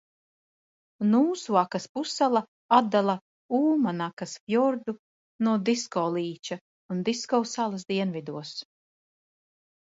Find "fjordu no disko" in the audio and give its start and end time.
4.47-6.07